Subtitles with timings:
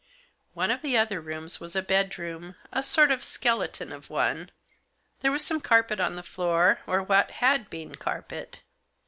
[0.55, 4.49] One of the other rooms was a bedroom, a sort of skeleton of one.
[5.19, 8.61] There was some carpet on the floor, or what had been carpet.